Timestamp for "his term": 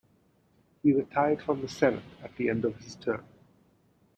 2.77-3.23